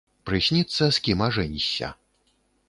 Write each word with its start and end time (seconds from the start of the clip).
Прысніцца, 0.29 0.87
з 0.95 1.03
кім 1.09 1.21
ажэнішся. 1.27 1.93